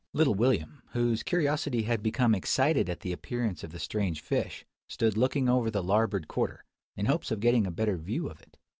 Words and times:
Little 0.13 0.33
William, 0.33 0.81
whose 0.93 1.21
curiosity 1.21 1.83
had 1.83 2.01
become 2.01 2.33
excited 2.33 2.89
at 2.89 3.01
the 3.01 3.11
appearance 3.11 3.63
of 3.63 3.69
the 3.69 3.77
strange 3.77 4.19
fish, 4.19 4.65
stood 4.87 5.15
looking 5.15 5.47
over 5.47 5.69
the 5.69 5.83
larboard 5.83 6.27
quarter, 6.27 6.65
in 6.95 7.05
hopes 7.05 7.29
of 7.29 7.39
getting 7.39 7.67
a 7.67 7.71
better 7.71 7.97
view 7.97 8.27
of 8.27 8.41
it. 8.41 8.57